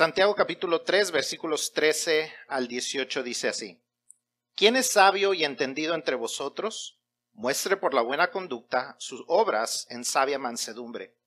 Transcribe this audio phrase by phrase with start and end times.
[0.00, 3.82] Santiago capítulo 3 versículos 13 al 18 dice así.
[4.56, 6.98] ¿Quién es sabio y entendido entre vosotros?
[7.34, 11.18] Muestre por la buena conducta sus obras en sabia mansedumbre.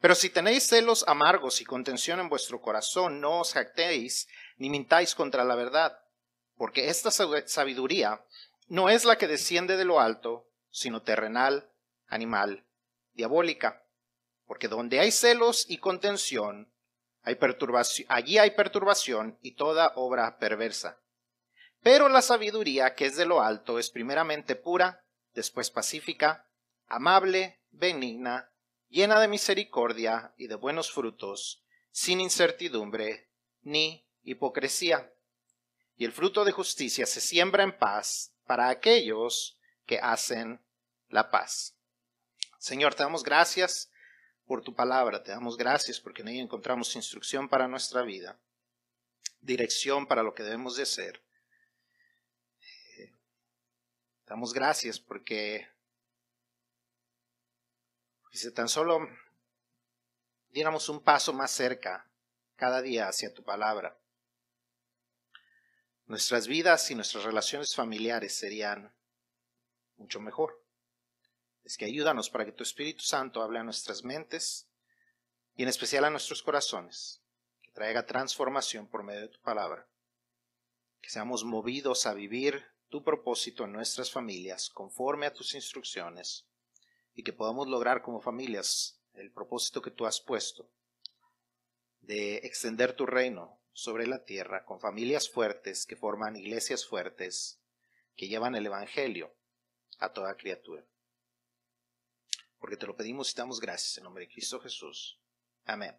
[0.00, 5.14] Pero si tenéis celos amargos y contención en vuestro corazón, no os jactéis ni mintáis
[5.14, 5.96] contra la verdad,
[6.56, 8.24] porque esta sabiduría
[8.66, 11.70] no es la que desciende de lo alto, sino terrenal,
[12.08, 12.66] animal,
[13.12, 13.84] diabólica.
[14.46, 16.72] Porque donde hay celos y contención,
[17.22, 21.00] allí hay perturbación y toda obra perversa.
[21.82, 25.04] Pero la sabiduría que es de lo alto es primeramente pura,
[25.34, 26.46] después pacífica,
[26.86, 28.50] amable, benigna,
[28.88, 33.30] llena de misericordia y de buenos frutos, sin incertidumbre
[33.62, 35.12] ni hipocresía.
[35.96, 40.60] Y el fruto de justicia se siembra en paz para aquellos que hacen
[41.08, 41.76] la paz.
[42.58, 43.89] Señor, te damos gracias
[44.50, 48.36] por tu palabra, te damos gracias porque en ella encontramos instrucción para nuestra vida,
[49.40, 51.22] dirección para lo que debemos de hacer.
[52.98, 53.12] Eh,
[54.26, 55.68] damos gracias porque
[58.32, 59.08] si tan solo
[60.48, 62.10] diéramos un paso más cerca
[62.56, 63.96] cada día hacia tu palabra,
[66.06, 68.92] nuestras vidas y nuestras relaciones familiares serían
[69.96, 70.60] mucho mejor
[71.70, 74.66] es que ayúdanos para que tu Espíritu Santo hable a nuestras mentes
[75.54, 77.22] y en especial a nuestros corazones,
[77.62, 79.88] que traiga transformación por medio de tu palabra,
[81.00, 86.44] que seamos movidos a vivir tu propósito en nuestras familias conforme a tus instrucciones
[87.14, 90.68] y que podamos lograr como familias el propósito que tú has puesto
[92.00, 97.60] de extender tu reino sobre la tierra con familias fuertes que forman iglesias fuertes
[98.16, 99.32] que llevan el Evangelio
[100.00, 100.84] a toda criatura
[102.60, 105.18] porque te lo pedimos y damos gracias en nombre de Cristo Jesús.
[105.64, 105.98] Amén.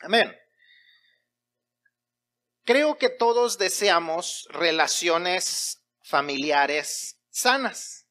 [0.00, 0.36] Amén.
[2.64, 8.06] Creo que todos deseamos relaciones familiares sanas.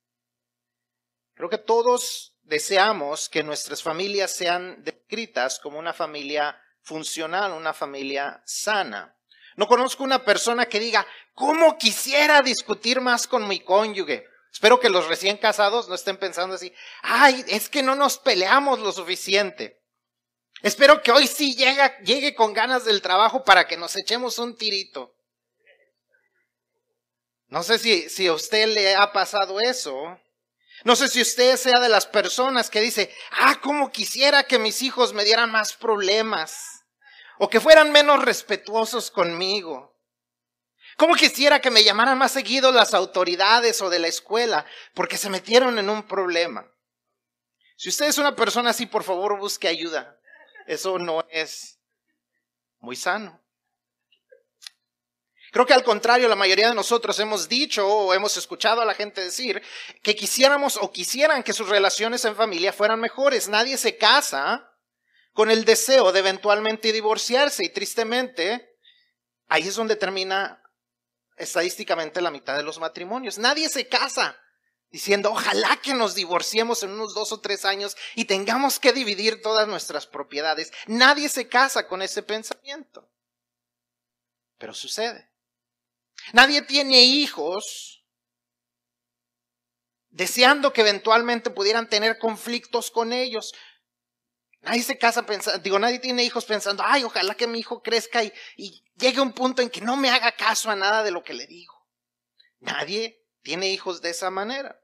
[1.34, 8.42] Creo que todos deseamos que nuestras familias sean descritas como una familia funcional, una familia
[8.46, 9.16] sana.
[9.56, 14.26] No conozco una persona que diga, ¿cómo quisiera discutir más con mi cónyuge?
[14.60, 18.80] Espero que los recién casados no estén pensando así, ay, es que no nos peleamos
[18.80, 19.80] lo suficiente.
[20.62, 24.58] Espero que hoy sí llegue, llegue con ganas del trabajo para que nos echemos un
[24.58, 25.16] tirito.
[27.48, 30.20] No sé si, si a usted le ha pasado eso.
[30.84, 34.82] No sé si usted sea de las personas que dice, ah, cómo quisiera que mis
[34.82, 36.84] hijos me dieran más problemas
[37.38, 39.89] o que fueran menos respetuosos conmigo.
[41.00, 45.30] ¿Cómo quisiera que me llamaran más seguido las autoridades o de la escuela porque se
[45.30, 46.70] metieron en un problema?
[47.78, 50.20] Si usted es una persona así, por favor busque ayuda.
[50.68, 51.80] Eso no es
[52.80, 53.42] muy sano.
[55.54, 58.94] Creo que al contrario, la mayoría de nosotros hemos dicho o hemos escuchado a la
[58.94, 59.64] gente decir
[60.04, 63.48] que quisiéramos o quisieran que sus relaciones en familia fueran mejores.
[63.48, 64.70] Nadie se casa
[65.32, 68.76] con el deseo de eventualmente divorciarse y tristemente
[69.48, 70.62] ahí es donde termina
[71.40, 73.38] estadísticamente la mitad de los matrimonios.
[73.38, 74.38] Nadie se casa
[74.92, 79.42] diciendo, ojalá que nos divorciemos en unos dos o tres años y tengamos que dividir
[79.42, 80.72] todas nuestras propiedades.
[80.88, 83.10] Nadie se casa con ese pensamiento.
[84.58, 85.30] Pero sucede.
[86.34, 88.04] Nadie tiene hijos
[90.10, 93.54] deseando que eventualmente pudieran tener conflictos con ellos.
[94.62, 98.24] Nadie se casa pensando, digo, nadie tiene hijos pensando, ay, ojalá que mi hijo crezca
[98.24, 101.12] y, y llegue a un punto en que no me haga caso a nada de
[101.12, 101.74] lo que le digo.
[102.60, 104.80] Nadie tiene hijos de esa manera.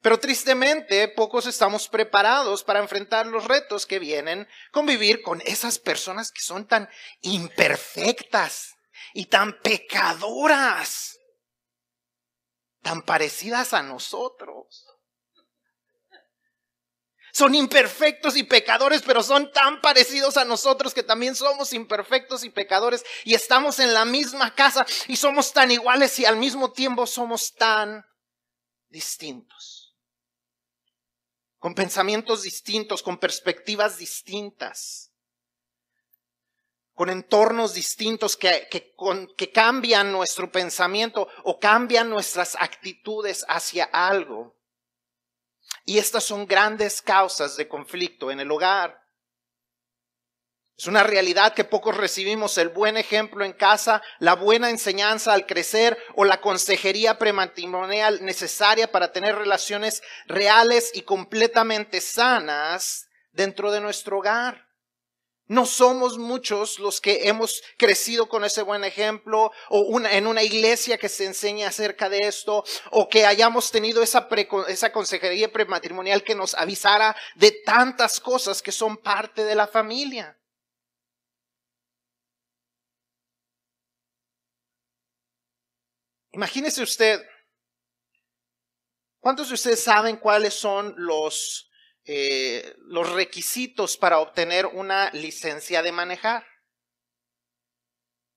[0.00, 5.78] Pero tristemente, pocos estamos preparados para enfrentar los retos que vienen con vivir con esas
[5.78, 6.88] personas que son tan
[7.20, 8.76] imperfectas
[9.12, 11.18] y tan pecadoras,
[12.82, 14.87] tan parecidas a nosotros.
[17.38, 22.50] Son imperfectos y pecadores, pero son tan parecidos a nosotros que también somos imperfectos y
[22.50, 27.06] pecadores y estamos en la misma casa y somos tan iguales y al mismo tiempo
[27.06, 28.04] somos tan
[28.88, 29.94] distintos.
[31.60, 35.12] Con pensamientos distintos, con perspectivas distintas,
[36.92, 38.96] con entornos distintos que, que,
[39.36, 44.57] que cambian nuestro pensamiento o cambian nuestras actitudes hacia algo.
[45.88, 49.06] Y estas son grandes causas de conflicto en el hogar.
[50.76, 55.46] Es una realidad que pocos recibimos el buen ejemplo en casa, la buena enseñanza al
[55.46, 63.80] crecer o la consejería prematrimonial necesaria para tener relaciones reales y completamente sanas dentro de
[63.80, 64.67] nuestro hogar.
[65.48, 70.98] No somos muchos los que hemos crecido con ese buen ejemplo o en una iglesia
[70.98, 74.28] que se enseña acerca de esto o que hayamos tenido esa,
[74.68, 80.38] esa consejería prematrimonial que nos avisara de tantas cosas que son parte de la familia.
[86.32, 87.20] Imagínese usted,
[89.18, 91.67] ¿cuántos de ustedes saben cuáles son los
[92.10, 96.46] eh, los requisitos para obtener una licencia de manejar.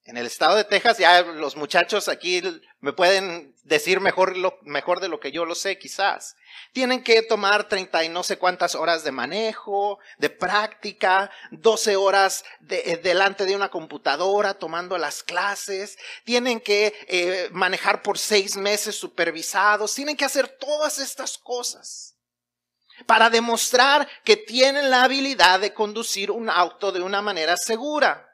[0.04, 2.42] En el estado de Texas, ya los muchachos aquí
[2.82, 6.36] me pueden decir mejor, lo, mejor de lo que yo lo sé, quizás.
[6.74, 12.44] Tienen que tomar treinta y no sé cuántas horas de manejo, de práctica, 12 horas
[12.68, 15.98] eh, delante de una computadora tomando las clases.
[16.26, 19.96] Tienen que eh, manejar por seis meses supervisados.
[19.96, 22.18] Tienen que hacer todas estas cosas
[23.06, 28.28] para demostrar que tienen la habilidad de conducir un auto de una manera segura.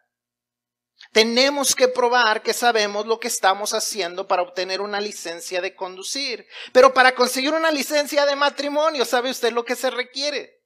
[1.12, 6.48] Tenemos que probar que sabemos lo que estamos haciendo para obtener una licencia de conducir.
[6.74, 10.58] Pero para conseguir una licencia de matrimonio, ¿sabe usted lo que se requiere?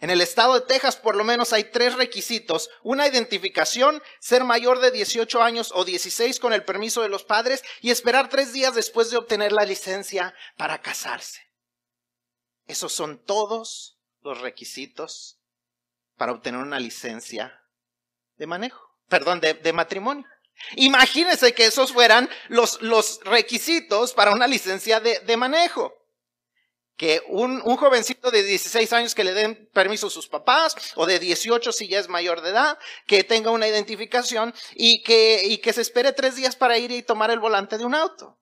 [0.00, 2.70] En el estado de Texas por lo menos hay tres requisitos.
[2.82, 7.62] Una identificación, ser mayor de 18 años o 16 con el permiso de los padres
[7.80, 11.51] y esperar tres días después de obtener la licencia para casarse.
[12.66, 15.38] Esos son todos los requisitos
[16.16, 17.62] para obtener una licencia
[18.36, 20.26] de manejo, perdón, de, matrimonio.
[20.76, 25.92] Imagínense que esos fueran los, los requisitos para una licencia de, de manejo.
[26.96, 31.06] Que un, un, jovencito de 16 años que le den permiso a sus papás, o
[31.06, 35.58] de 18 si ya es mayor de edad, que tenga una identificación y que, y
[35.58, 38.38] que se espere tres días para ir y tomar el volante de un auto.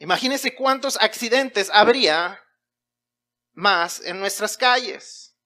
[0.00, 2.42] Imagínense cuántos accidentes habría
[3.52, 5.36] más en nuestras calles.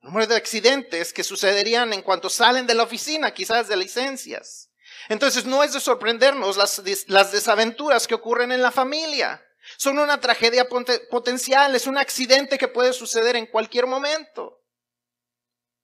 [0.00, 4.70] El número de accidentes que sucederían en cuanto salen de la oficina, quizás de licencias.
[5.08, 9.44] Entonces no es de sorprendernos las, las desaventuras que ocurren en la familia.
[9.76, 10.68] Son una tragedia
[11.10, 14.62] potencial, es un accidente que puede suceder en cualquier momento.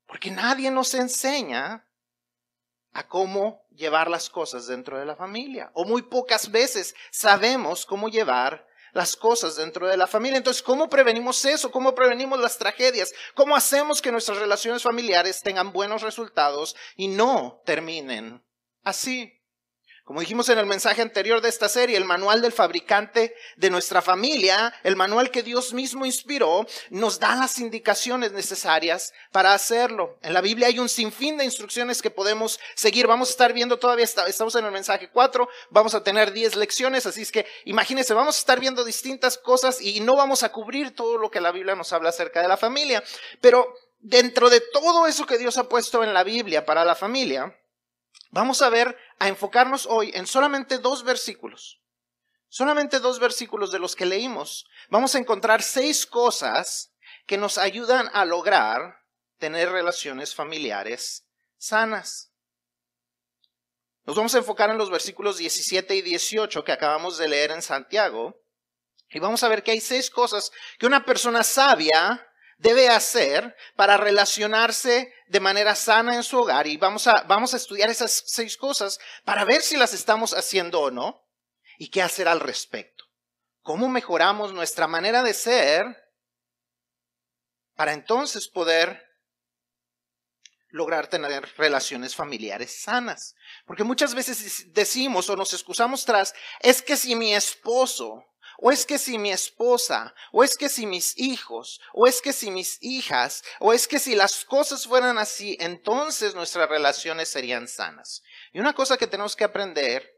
[0.07, 1.85] Porque nadie nos enseña
[2.95, 5.71] a cómo llevar las cosas dentro de la familia.
[5.75, 10.39] O muy pocas veces sabemos cómo llevar las cosas dentro de la familia.
[10.39, 11.71] Entonces, ¿cómo prevenimos eso?
[11.71, 13.13] ¿Cómo prevenimos las tragedias?
[13.35, 18.43] ¿Cómo hacemos que nuestras relaciones familiares tengan buenos resultados y no terminen
[18.85, 19.34] así?
[20.05, 24.03] Como dijimos en el mensaje anterior de esta serie, el manual del fabricante de nuestra
[24.03, 30.19] familia, el manual que Dios mismo inspiró, nos da las indicaciones necesarias para hacerlo.
[30.21, 33.07] En la Biblia hay un sinfín de instrucciones que podemos seguir.
[33.07, 37.07] Vamos a estar viendo todavía, estamos en el mensaje 4, vamos a tener 10 lecciones,
[37.07, 40.95] así es que imagínense, vamos a estar viendo distintas cosas y no vamos a cubrir
[40.95, 43.03] todo lo que la Biblia nos habla acerca de la familia.
[43.41, 47.57] Pero dentro de todo eso que Dios ha puesto en la Biblia para la familia,
[48.31, 51.81] Vamos a ver, a enfocarnos hoy en solamente dos versículos.
[52.49, 54.67] Solamente dos versículos de los que leímos.
[54.89, 56.93] Vamos a encontrar seis cosas
[57.27, 58.99] que nos ayudan a lograr
[59.39, 61.27] tener relaciones familiares
[61.59, 62.33] sanas.
[64.05, 67.63] Nos vamos a enfocar en los versículos 17 y 18 que acabamos de leer en
[67.63, 68.41] Santiago.
[69.09, 72.27] Y vamos a ver que hay seis cosas que una persona sabia
[72.59, 77.57] debe hacer para relacionarse de manera sana en su hogar y vamos a, vamos a
[77.57, 81.25] estudiar esas seis cosas para ver si las estamos haciendo o no
[81.79, 83.05] y qué hacer al respecto.
[83.63, 85.85] ¿Cómo mejoramos nuestra manera de ser
[87.75, 89.03] para entonces poder
[90.69, 93.35] lograr tener relaciones familiares sanas?
[93.67, 98.25] Porque muchas veces decimos o nos excusamos tras, es que si mi esposo
[98.59, 102.33] o es que si mi esposa, o es que si mis hijos, o es que
[102.33, 107.69] si mis hijas, o es que si las cosas fueran así, entonces nuestras relaciones serían
[107.69, 108.23] sanas.
[108.53, 110.09] Y una cosa que tenemos que aprender,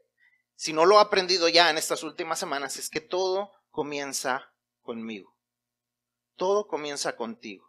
[0.55, 4.53] si no lo he aprendido ya en estas últimas semanas, es que todo comienza
[4.83, 5.37] conmigo.
[6.37, 7.67] Todo comienza contigo.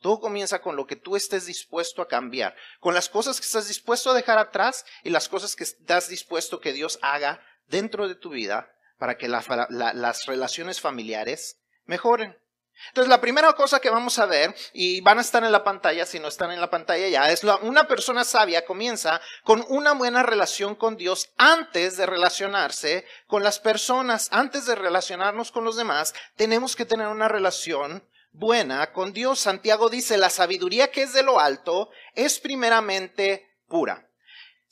[0.00, 3.68] Todo comienza con lo que tú estés dispuesto a cambiar, con las cosas que estás
[3.68, 8.16] dispuesto a dejar atrás y las cosas que estás dispuesto que Dios haga dentro de
[8.16, 8.68] tu vida
[9.02, 12.38] para que las relaciones familiares mejoren.
[12.86, 16.06] Entonces, la primera cosa que vamos a ver, y van a estar en la pantalla,
[16.06, 19.94] si no están en la pantalla ya, es la, una persona sabia comienza con una
[19.94, 25.74] buena relación con Dios antes de relacionarse con las personas, antes de relacionarnos con los
[25.74, 29.40] demás, tenemos que tener una relación buena con Dios.
[29.40, 34.11] Santiago dice, la sabiduría que es de lo alto es primeramente pura.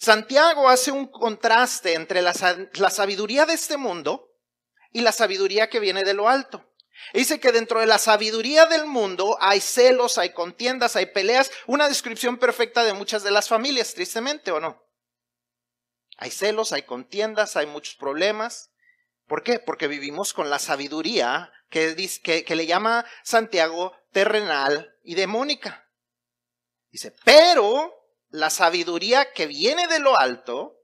[0.01, 4.35] Santiago hace un contraste entre la, sabiduría de este mundo
[4.93, 6.67] y la sabiduría que viene de lo alto.
[7.13, 11.87] Dice que dentro de la sabiduría del mundo hay celos, hay contiendas, hay peleas, una
[11.87, 14.83] descripción perfecta de muchas de las familias, tristemente o no.
[16.17, 18.71] Hay celos, hay contiendas, hay muchos problemas.
[19.27, 19.59] ¿Por qué?
[19.59, 21.95] Porque vivimos con la sabiduría que,
[22.47, 25.91] que, le llama Santiago terrenal y demónica.
[26.91, 28.00] Dice, pero
[28.31, 30.77] la sabiduría que viene de lo alto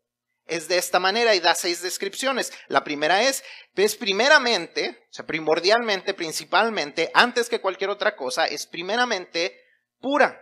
[0.47, 2.53] es de esta manera y da seis descripciones.
[2.69, 3.43] La primera es,
[3.75, 9.61] es primeramente, o sea, primordialmente, principalmente, antes que cualquier otra cosa, es primeramente
[10.01, 10.41] pura.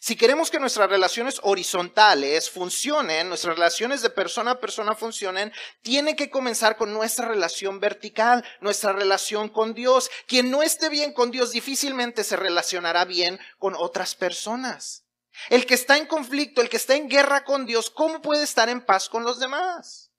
[0.00, 6.16] Si queremos que nuestras relaciones horizontales funcionen, nuestras relaciones de persona a persona funcionen, tiene
[6.16, 10.10] que comenzar con nuestra relación vertical, nuestra relación con Dios.
[10.26, 15.03] Quien no esté bien con Dios difícilmente se relacionará bien con otras personas.
[15.50, 18.68] El que está en conflicto, el que está en guerra con Dios, ¿cómo puede estar
[18.68, 20.10] en paz con los demás?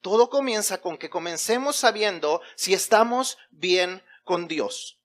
[0.00, 4.98] Todo comienza con que comencemos sabiendo si estamos bien con Dios.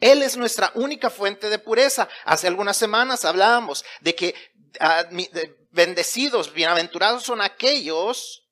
[0.00, 2.08] Él es nuestra única fuente de pureza.
[2.24, 4.34] Hace algunas semanas hablábamos de que
[4.80, 5.04] ah,
[5.70, 8.48] bendecidos, bienaventurados son aquellos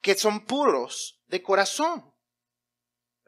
[0.00, 2.12] que son puros de corazón.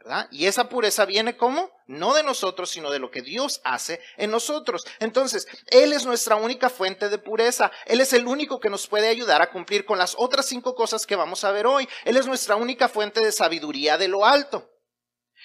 [0.00, 0.28] ¿Verdad?
[0.30, 1.71] Y esa pureza viene como?
[1.87, 4.87] No de nosotros, sino de lo que Dios hace en nosotros.
[4.99, 7.71] Entonces, Él es nuestra única fuente de pureza.
[7.85, 11.07] Él es el único que nos puede ayudar a cumplir con las otras cinco cosas
[11.07, 11.88] que vamos a ver hoy.
[12.04, 14.71] Él es nuestra única fuente de sabiduría de lo alto.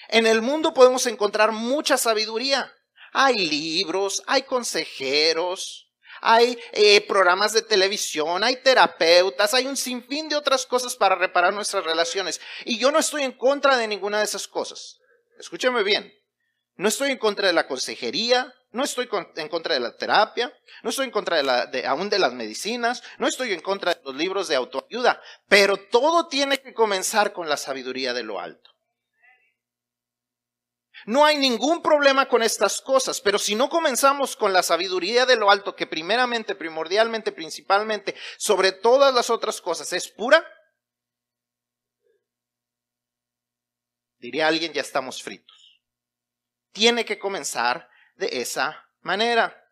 [0.08, 2.72] En el mundo podemos encontrar mucha sabiduría.
[3.12, 5.85] Hay libros, hay consejeros,
[6.26, 11.54] hay eh, programas de televisión, hay terapeutas, hay un sinfín de otras cosas para reparar
[11.54, 12.40] nuestras relaciones.
[12.64, 14.98] Y yo no estoy en contra de ninguna de esas cosas.
[15.38, 16.12] Escúchame bien.
[16.74, 20.52] No estoy en contra de la consejería, no estoy en contra de la terapia,
[20.82, 23.94] no estoy en contra de, la, de aún de las medicinas, no estoy en contra
[23.94, 28.40] de los libros de autoayuda, pero todo tiene que comenzar con la sabiduría de lo
[28.40, 28.75] alto.
[31.06, 35.36] No hay ningún problema con estas cosas, pero si no comenzamos con la sabiduría de
[35.36, 40.44] lo alto, que primeramente, primordialmente, principalmente, sobre todas las otras cosas es pura,
[44.18, 45.80] diría alguien, ya estamos fritos.
[46.72, 49.65] Tiene que comenzar de esa manera.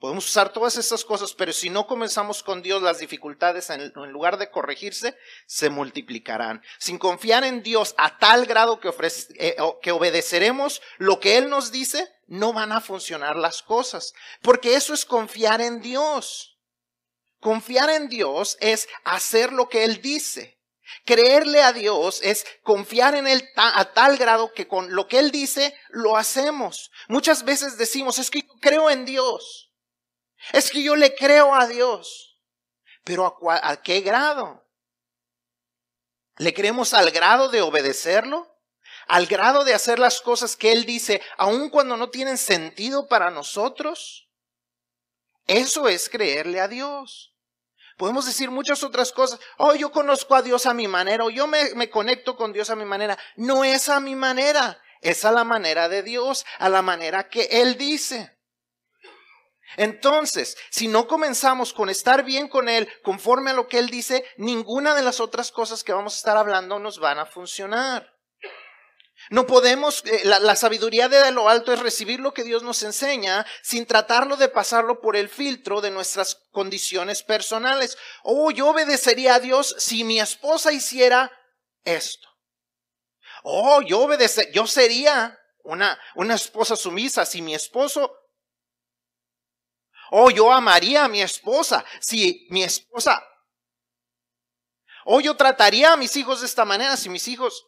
[0.00, 4.38] Podemos usar todas estas cosas, pero si no comenzamos con Dios, las dificultades en, lugar
[4.38, 5.14] de corregirse,
[5.46, 6.62] se multiplicarán.
[6.78, 8.90] Sin confiar en Dios a tal grado que,
[9.34, 14.14] eh, que obedeceremos lo que Él nos dice, no van a funcionar las cosas.
[14.40, 16.58] Porque eso es confiar en Dios.
[17.38, 20.58] Confiar en Dios es hacer lo que Él dice.
[21.04, 25.30] Creerle a Dios es confiar en Él a tal grado que con lo que Él
[25.30, 26.90] dice lo hacemos.
[27.08, 29.69] Muchas veces decimos, es que yo creo en Dios.
[30.52, 32.40] Es que yo le creo a Dios.
[33.04, 34.66] Pero ¿a, a qué grado?
[36.38, 38.50] ¿Le creemos al grado de obedecerlo?
[39.08, 43.30] ¿Al grado de hacer las cosas que Él dice, aun cuando no tienen sentido para
[43.30, 44.28] nosotros?
[45.46, 47.34] Eso es creerle a Dios.
[47.96, 49.40] Podemos decir muchas otras cosas.
[49.58, 52.70] Oh, yo conozco a Dios a mi manera, o yo me, me, conecto con Dios
[52.70, 53.18] a mi manera.
[53.36, 57.42] No es a mi manera, es a la manera de Dios, a la manera que
[57.50, 58.39] Él dice.
[59.76, 64.24] Entonces, si no comenzamos con estar bien con Él, conforme a lo que Él dice,
[64.36, 68.20] ninguna de las otras cosas que vamos a estar hablando nos van a funcionar.
[69.28, 73.46] No podemos, eh, la, sabiduría de lo alto es recibir lo que Dios nos enseña
[73.62, 77.98] sin tratarlo de pasarlo por el filtro de nuestras condiciones personales.
[78.22, 81.30] Oh, yo obedecería a Dios si mi esposa hiciera
[81.84, 82.28] esto.
[83.42, 88.19] Oh, yo obedecería, yo sería una, una esposa sumisa si mi esposo
[90.10, 93.24] Oh, yo amaría a mi esposa si mi esposa...
[95.04, 97.66] Oh, yo trataría a mis hijos de esta manera si mis hijos...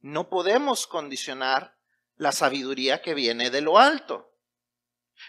[0.00, 1.76] No podemos condicionar
[2.16, 4.30] la sabiduría que viene de lo alto.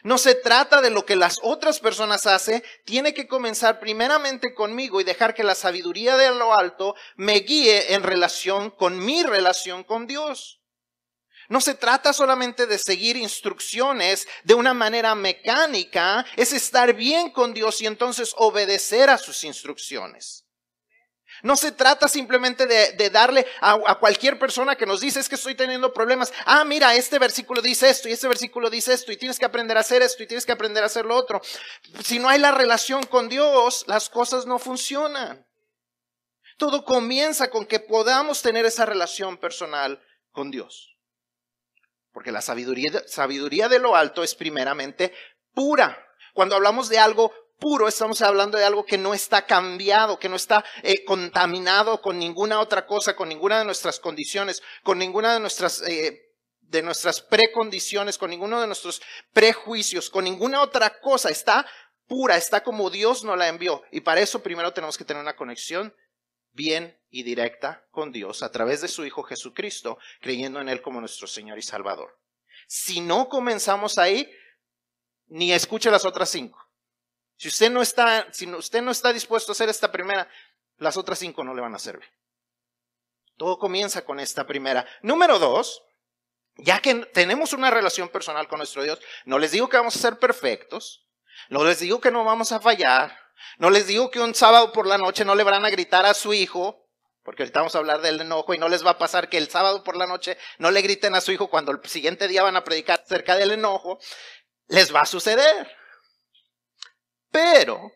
[0.04, 5.02] No se trata de lo que las otras personas hacen, tiene que comenzar primeramente conmigo
[5.02, 9.84] y dejar que la sabiduría de lo alto me guíe en relación con mi relación
[9.84, 10.61] con Dios.
[11.51, 17.53] No se trata solamente de seguir instrucciones de una manera mecánica, es estar bien con
[17.53, 20.46] Dios y entonces obedecer a sus instrucciones.
[21.43, 25.36] No se trata simplemente de, darle a, a, cualquier persona que nos dice es que
[25.36, 26.31] estoy teniendo problemas.
[26.46, 29.75] Ah, mira, este versículo dice esto y este versículo dice esto y tienes que aprender
[29.75, 31.41] a hacer esto y tienes que aprender a hacer lo otro.
[32.01, 35.46] Si no hay la relación con Dios, las cosas no funcionan.
[36.58, 40.91] Todo comienza con que podamos tener esa relación personal con Dios.
[42.13, 45.13] Porque la sabiduría, de lo alto es primeramente
[45.53, 45.98] pura.
[46.34, 50.36] Cuando hablamos de algo puro, estamos hablando de algo que no está cambiado, que no
[50.36, 55.39] está eh, contaminado con ninguna otra cosa, con ninguna de nuestras condiciones, con ninguna de
[55.39, 56.22] nuestras, eh,
[56.60, 59.01] de nuestras precondiciones, con ninguno de nuestros
[59.32, 61.30] prejuicios, con ninguna otra cosa.
[61.30, 61.65] Está
[62.08, 63.84] pura, está como Dios nos la envió.
[63.91, 65.94] Y para eso primero tenemos que tener una conexión
[66.53, 71.00] bien y directa con Dios a través de su Hijo Jesucristo, creyendo en Él como
[71.00, 72.17] nuestro Señor y Salvador.
[72.67, 74.31] Si no comenzamos ahí,
[75.27, 76.60] ni escuche las otras cinco.
[77.38, 80.29] Si usted no está, si usted no está dispuesto a hacer esta primera,
[80.77, 82.10] las otras cinco no le van a servir.
[83.38, 84.86] Todo comienza con esta primera.
[85.01, 85.84] Número dos,
[86.58, 90.00] ya que tenemos una relación personal con nuestro Dios, no les digo que vamos a
[90.00, 91.08] ser perfectos,
[91.50, 93.17] no les digo que no vamos a fallar,
[93.58, 96.14] no les digo que un sábado por la noche no le van a gritar a
[96.14, 96.90] su hijo,
[97.24, 99.50] porque ahorita vamos a hablar del enojo y no les va a pasar que el
[99.50, 102.56] sábado por la noche no le griten a su hijo cuando el siguiente día van
[102.56, 104.00] a predicar acerca del enojo,
[104.68, 105.70] les va a suceder.
[107.30, 107.92] Pero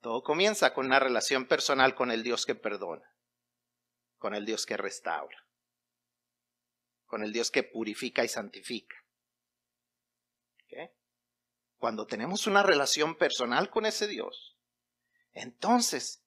[0.00, 3.14] todo comienza con una relación personal con el Dios que perdona,
[4.18, 5.46] con el Dios que restaura,
[7.04, 8.96] con el Dios que purifica y santifica.
[11.80, 14.54] Cuando tenemos una relación personal con ese Dios,
[15.32, 16.22] entonces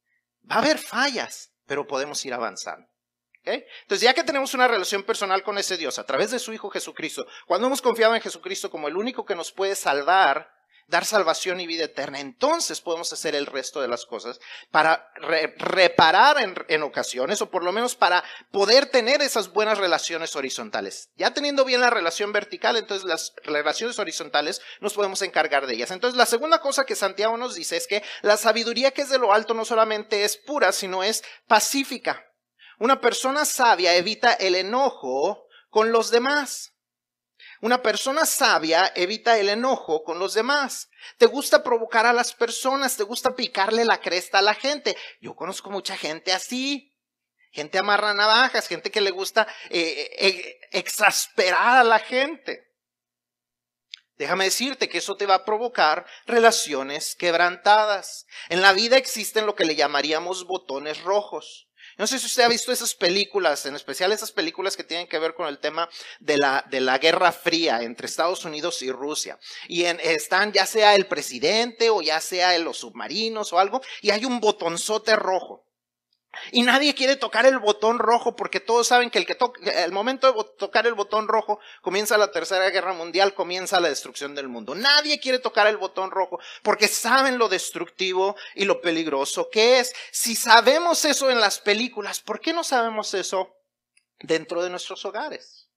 [0.49, 2.89] va a haber fallas, pero podemos ir avanzando.
[3.45, 6.71] Entonces, ya que tenemos una relación personal con ese Dios a través de su Hijo
[6.71, 10.51] Jesucristo, cuando hemos confiado en Jesucristo como el único que nos puede salvar
[10.87, 14.39] dar salvación y vida eterna, entonces podemos hacer el resto de las cosas
[14.71, 15.11] para
[15.57, 16.37] reparar
[16.67, 21.09] en, ocasiones o por lo menos para poder tener esas buenas relaciones horizontales.
[21.15, 25.91] Ya teniendo bien la relación vertical, entonces las relaciones horizontales nos podemos encargar de ellas.
[25.91, 29.19] Entonces la segunda cosa que Santiago nos dice es que la sabiduría que es de
[29.19, 32.25] lo alto no solamente es pura, sino es pacífica.
[32.79, 36.72] Una persona sabia evita el enojo con los demás.
[37.63, 40.89] Una persona sabia evita el enojo con los demás.
[41.17, 44.97] Te gusta provocar a las personas, te gusta picarle la cresta a la gente.
[45.21, 46.93] Yo conozco mucha gente así.
[47.51, 52.67] Gente amarra navajas, gente que le gusta eh, eh, exasperar a la gente.
[54.17, 58.25] Déjame decirte que eso te va a provocar relaciones quebrantadas.
[58.49, 61.69] En la vida existen lo que le llamaríamos botones rojos.
[61.97, 65.19] No sé si usted ha visto esas películas, en especial esas películas que tienen que
[65.19, 69.37] ver con el tema de la, de la Guerra Fría entre Estados Unidos y Rusia.
[69.67, 74.25] Y están ya sea el presidente o ya sea los submarinos o algo, y hay
[74.25, 75.65] un botonzote rojo.
[76.51, 79.37] Y nadie quiere tocar el botón rojo porque todos saben que el que
[79.83, 84.33] el momento de tocar el botón rojo comienza la tercera guerra mundial, comienza la destrucción
[84.33, 84.73] del mundo.
[84.73, 89.93] Nadie quiere tocar el botón rojo porque saben lo destructivo y lo peligroso que es.
[90.11, 93.55] Si sabemos eso en las películas, ¿por qué no sabemos eso
[94.19, 95.69] dentro de nuestros hogares?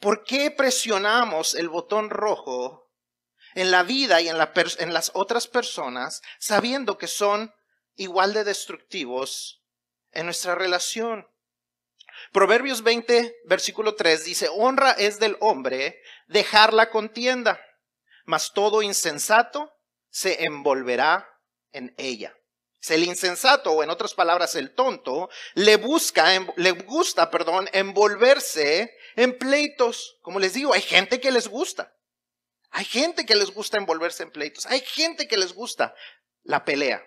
[0.00, 2.90] ¿Por qué presionamos el botón rojo
[3.54, 4.36] en la vida y en,
[4.78, 7.54] en las otras personas sabiendo que son
[7.96, 9.62] igual de destructivos
[10.12, 11.28] en nuestra relación.
[12.32, 17.60] Proverbios 20, versículo 3 dice, honra es del hombre dejar la contienda,
[18.24, 19.72] mas todo insensato
[20.10, 21.28] se envolverá
[21.72, 22.36] en ella.
[22.88, 26.26] El insensato, o en otras palabras, el tonto, le busca,
[26.56, 30.18] le gusta, perdón, envolverse en pleitos.
[30.20, 31.96] Como les digo, hay gente que les gusta.
[32.70, 34.66] Hay gente que les gusta envolverse en pleitos.
[34.66, 35.94] Hay gente que les gusta
[36.42, 37.02] la pelea.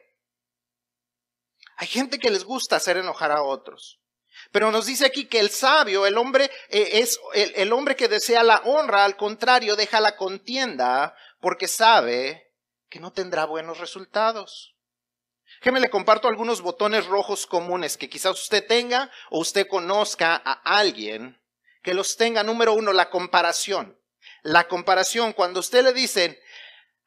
[1.78, 4.00] Hay gente que les gusta hacer enojar a otros.
[4.52, 8.44] Pero nos dice aquí que el sabio, el hombre, eh, es el, hombre que desea
[8.44, 12.52] la honra, al contrario, deja la contienda porque sabe
[12.90, 14.76] que no tendrá buenos resultados.
[15.60, 20.54] Déjeme le comparto algunos botones rojos comunes que quizás usted tenga o usted conozca a
[20.80, 21.40] alguien
[21.84, 22.44] que los tenga.
[22.44, 24.00] Número uno, la comparación.
[24.44, 26.38] La comparación, cuando usted le dicen,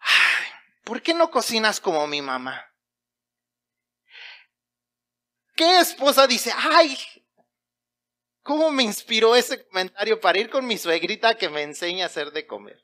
[0.00, 0.46] Ay,
[0.84, 2.69] ¿por qué no cocinas como mi mamá?
[5.60, 6.96] ¿Qué esposa dice, ay,
[8.42, 12.32] cómo me inspiró ese comentario para ir con mi suegrita que me enseña a hacer
[12.32, 12.82] de comer?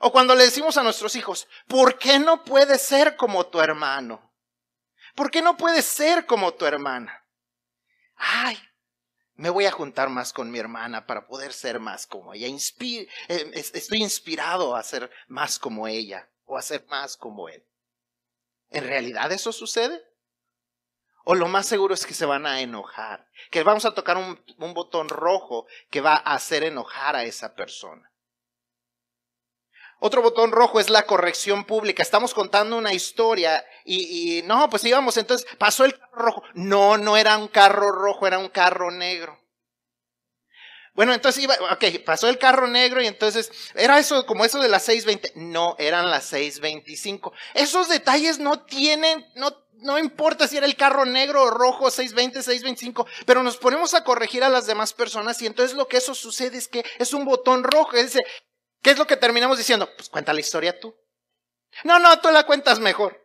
[0.00, 4.34] O cuando le decimos a nuestros hijos, ¿por qué no puedes ser como tu hermano?
[5.14, 7.28] ¿Por qué no puedes ser como tu hermana?
[8.16, 8.58] Ay,
[9.34, 12.46] me voy a juntar más con mi hermana para poder ser más como ella.
[12.46, 17.62] Eh, estoy inspirado a ser más como ella o a ser más como él.
[18.70, 20.13] ¿En realidad eso sucede?
[21.24, 24.38] O lo más seguro es que se van a enojar, que vamos a tocar un,
[24.74, 28.12] botón rojo que va a hacer enojar a esa persona.
[30.00, 32.02] Otro botón rojo es la corrección pública.
[32.02, 36.42] Estamos contando una historia y, no, pues íbamos, entonces pasó el carro rojo.
[36.52, 39.40] No, no era un carro rojo, era un carro negro.
[40.92, 44.68] Bueno, entonces iba, ok, pasó el carro negro y entonces era eso, como eso de
[44.68, 45.32] las 6.20.
[45.36, 47.32] No, eran las 6.25.
[47.54, 52.42] Esos detalles no tienen, no, no importa si era el carro negro o rojo, 620,
[52.42, 56.14] 625, pero nos ponemos a corregir a las demás personas y entonces lo que eso
[56.14, 57.92] sucede es que es un botón rojo.
[57.92, 59.88] ¿Qué es lo que terminamos diciendo?
[59.94, 60.96] Pues cuenta la historia tú.
[61.84, 63.20] No, no, tú la cuentas mejor.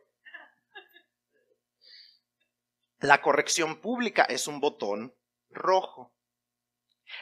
[2.99, 5.15] La corrección pública es un botón
[5.51, 6.13] rojo.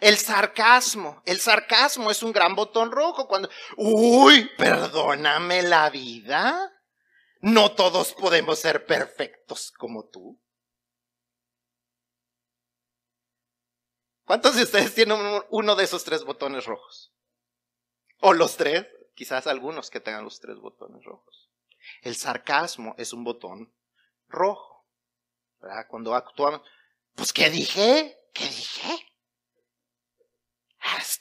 [0.01, 6.76] El sarcasmo, el sarcasmo es un gran botón rojo cuando, uy, perdóname la vida.
[7.47, 10.37] No todos podemos ser perfectos como tú.
[14.25, 15.17] ¿Cuántos de ustedes tienen
[15.49, 17.13] uno de esos tres botones rojos?
[18.19, 21.49] O los tres, quizás algunos que tengan los tres botones rojos.
[22.01, 23.73] El sarcasmo es un botón
[24.27, 24.85] rojo.
[25.61, 25.87] ¿verdad?
[25.87, 26.61] Cuando actuamos,
[27.15, 28.19] pues ¿qué dije?
[28.33, 29.07] ¿Qué dije?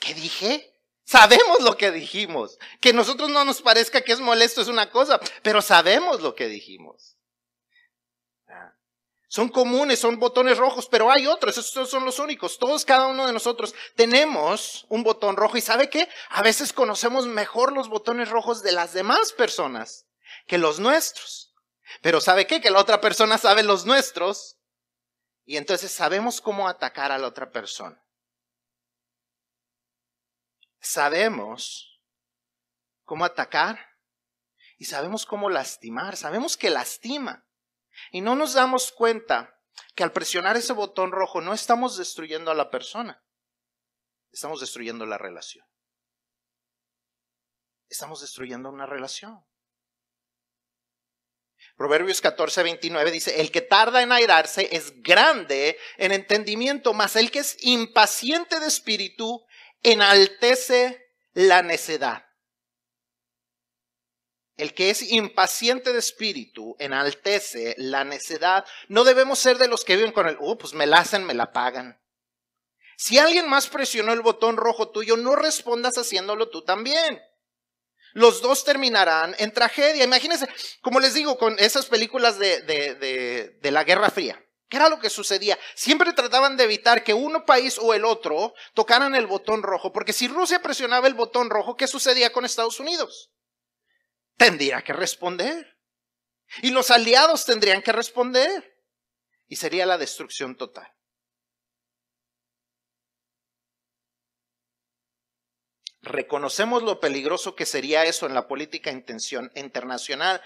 [0.01, 0.76] ¿Qué dije?
[1.07, 2.59] Sabemos lo que dijimos.
[2.81, 6.49] Que nosotros no nos parezca que es molesto es una cosa, pero sabemos lo que
[6.49, 7.17] dijimos.
[9.29, 12.59] Son comunes, son botones rojos, pero hay otros, estos son los únicos.
[12.59, 16.09] Todos, cada uno de nosotros tenemos un botón rojo y ¿sabe qué?
[16.31, 20.07] A veces conocemos mejor los botones rojos de las demás personas
[20.47, 21.55] que los nuestros.
[22.03, 22.61] Pero ¿sabe qué?
[22.61, 24.59] Que la otra persona sabe los nuestros
[25.45, 28.06] y entonces sabemos cómo atacar a la otra persona
[30.87, 32.01] sabemos
[33.05, 33.79] cómo atacar
[34.79, 37.47] y sabemos cómo lastimar, sabemos que lastima.
[38.13, 39.59] Y no nos damos cuenta
[39.95, 43.25] que al presionar ese botón rojo no estamos destruyendo a la persona,
[44.31, 45.67] estamos destruyendo la relación.
[47.89, 49.45] Estamos destruyendo una relación.
[51.77, 57.31] Proverbios 14, 29 dice, el que tarda en airarse es grande en entendimiento, mas el
[57.31, 59.46] que es impaciente de espíritu
[59.87, 62.27] enaltece la necedad.
[64.57, 68.65] El que es impaciente de espíritu enaltece la necedad.
[68.89, 71.35] No debemos ser de los que viven con el, oh, pues me la hacen, me
[71.35, 72.01] la pagan.
[72.97, 77.23] Si alguien más presionó el botón rojo tuyo, no respondas haciéndolo tú también.
[78.15, 80.05] Los dos terminarán en tragedia.
[80.05, 80.49] Imagínense,
[80.81, 84.43] como les digo, con esas películas de, de, de, de la Guerra Fría.
[84.69, 85.59] ¿Qué era lo que sucedía?
[85.75, 90.13] Siempre trataban de evitar que uno país o el otro tocaran el botón rojo, porque
[90.13, 93.31] si Rusia presionaba el botón rojo, ¿qué sucedía con Estados Unidos?
[94.37, 95.79] Tendría que responder.
[96.63, 98.77] Y los aliados tendrían que responder.
[99.47, 100.93] Y sería la destrucción total.
[106.03, 110.41] Reconocemos lo peligroso que sería eso en la política intención internacional.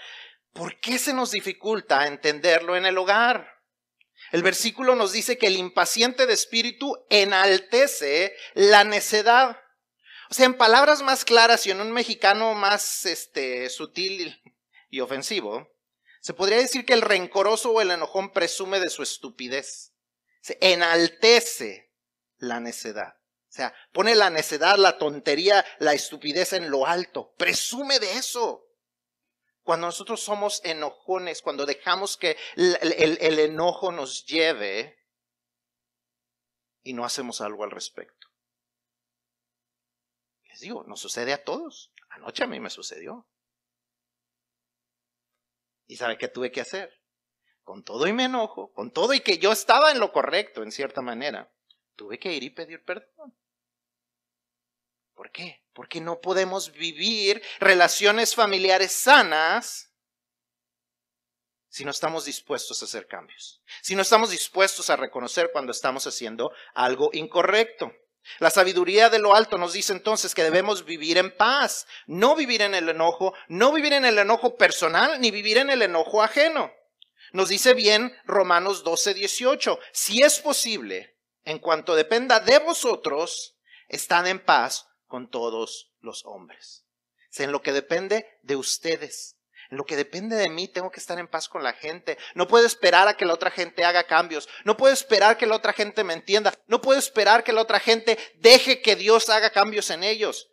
[0.53, 3.60] ¿Por qué se nos dificulta entenderlo en el hogar?
[4.31, 9.59] El versículo nos dice que el impaciente de espíritu enaltece la necedad.
[10.29, 14.41] O sea, en palabras más claras y en un mexicano más este, sutil
[14.89, 15.67] y ofensivo,
[16.21, 19.93] se podría decir que el rencoroso o el enojón presume de su estupidez.
[20.41, 21.91] Se enaltece
[22.37, 23.15] la necedad.
[23.49, 27.33] O sea, pone la necedad, la tontería, la estupidez en lo alto.
[27.37, 28.70] Presume de eso.
[29.71, 34.99] Cuando nosotros somos enojones, cuando dejamos que el, enojo nos lleve
[36.83, 38.27] y no hacemos algo al respecto.
[40.43, 41.93] Les digo, nos sucede a todos.
[42.09, 43.29] Anoche a mí me sucedió.
[45.87, 46.91] ¿Y sabe qué tuve que hacer?
[47.63, 50.73] Con todo y me enojo, con todo y que yo estaba en lo correcto, en
[50.73, 51.49] cierta manera,
[51.95, 53.33] tuve que ir y pedir perdón.
[55.21, 55.61] ¿Por qué?
[55.73, 59.91] Porque no podemos vivir relaciones familiares sanas
[61.69, 66.07] si no estamos dispuestos a hacer cambios, si no estamos dispuestos a reconocer cuando estamos
[66.07, 67.93] haciendo algo incorrecto.
[68.39, 72.63] La sabiduría de lo alto nos dice entonces que debemos vivir en paz, no vivir
[72.63, 76.73] en el enojo, no vivir en el enojo personal ni vivir en el enojo ajeno.
[77.31, 83.55] Nos dice bien Romanos 12, 18, si es posible, en cuanto dependa de vosotros,
[83.87, 86.85] estad en paz con todos los hombres.
[87.37, 89.37] en lo que depende de ustedes,
[89.69, 92.17] en lo que depende de mí, tengo que estar en paz con la gente.
[92.33, 94.47] No puedo esperar a que la otra gente haga cambios.
[94.63, 96.53] No puedo esperar que la otra gente me entienda.
[96.67, 100.49] No puedo esperar que la otra gente deje que Dios haga cambios en ellos.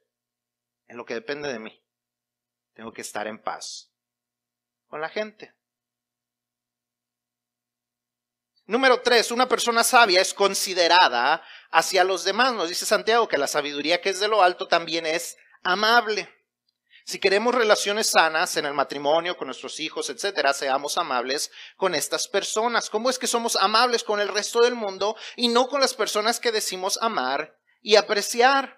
[0.89, 1.81] En lo que depende de mí,
[2.75, 3.93] tengo que estar en paz
[4.89, 5.55] con la gente.
[8.69, 12.53] Número tres, una persona sabia es considerada hacia los demás.
[12.53, 16.29] Nos dice Santiago que la sabiduría que es de lo alto también es amable.
[17.07, 22.29] Si queremos relaciones sanas en el matrimonio, con nuestros hijos, etcétera, seamos amables con estas
[22.29, 22.91] personas.
[22.91, 26.39] ¿Cómo es que somos amables con el resto del mundo y no con las personas
[26.39, 28.77] que decimos amar y apreciar.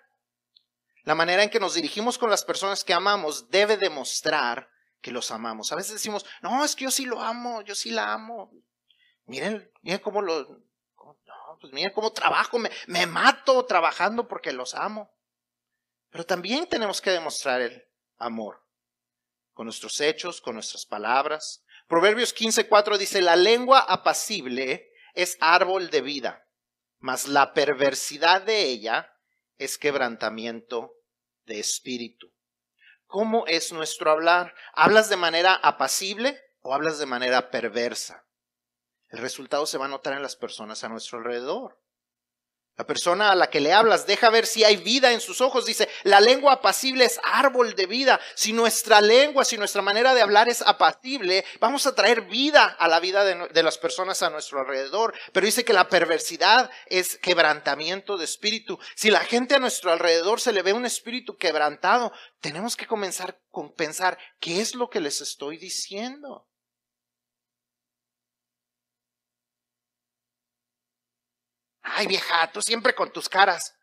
[1.02, 4.68] La manera en que nos dirigimos con las personas que amamos debe demostrar
[5.00, 5.72] que los amamos.
[5.72, 8.52] A veces decimos, no, es que yo sí lo amo, yo sí la amo.
[9.30, 14.74] Miren, miren cómo lo, no, pues miren cómo trabajo, me, me mato trabajando porque los
[14.74, 15.08] amo.
[16.10, 17.86] Pero también tenemos que demostrar el
[18.18, 18.60] amor
[19.52, 21.64] con nuestros hechos, con nuestras palabras.
[21.86, 26.44] Proverbios 15:4 dice, la lengua apacible es árbol de vida,
[26.98, 29.14] mas la perversidad de ella
[29.58, 30.92] es quebrantamiento
[31.44, 32.32] de espíritu.
[33.06, 34.56] ¿Cómo es nuestro hablar?
[34.72, 38.24] ¿Hablas de manera apacible o hablas de manera perversa?
[39.10, 41.78] El resultado se va a notar en las personas a nuestro alrededor.
[42.76, 45.66] La persona a la que le hablas deja ver si hay vida en sus ojos.
[45.66, 48.18] Dice, la lengua apacible es árbol de vida.
[48.34, 52.88] Si nuestra lengua, si nuestra manera de hablar es apacible, vamos a traer vida a
[52.88, 55.12] la vida de, de, las personas a nuestro alrededor.
[55.32, 58.78] Pero dice que la perversidad es quebrantamiento de espíritu.
[58.94, 63.38] Si la gente a nuestro alrededor se le ve un espíritu quebrantado, tenemos que comenzar
[63.50, 66.46] con pensar, ¿qué es lo que les estoy diciendo?
[71.82, 73.76] Ay, vieja, tú siempre con tus caras.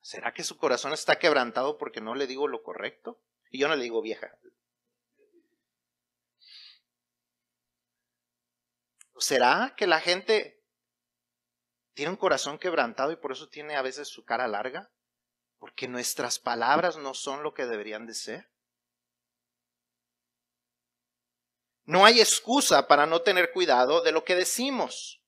[0.00, 3.20] ¿Será que su corazón está quebrantado porque no le digo lo correcto?
[3.50, 4.38] Y yo no le digo vieja.
[9.18, 10.62] ¿Será que la gente
[11.94, 14.90] tiene un corazón quebrantado y por eso tiene a veces su cara larga?
[15.58, 18.50] Porque nuestras palabras no son lo que deberían de ser.
[21.84, 25.22] No hay excusa para no tener cuidado de lo que decimos.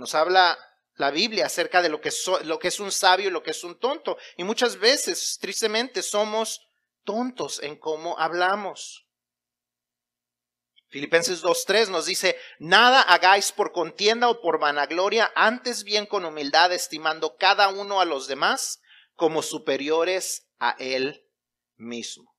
[0.00, 0.58] Nos habla
[0.94, 4.16] la Biblia acerca de lo que, es un sabio y lo que es un tonto.
[4.38, 6.62] Y muchas veces, tristemente, somos
[7.04, 9.06] tontos en cómo hablamos.
[10.88, 16.72] Filipenses 2.3 nos dice, nada hagáis por contienda o por vanagloria, antes bien con humildad,
[16.72, 18.80] estimando cada uno a los demás
[19.16, 21.26] como superiores a él
[21.76, 22.29] mismo.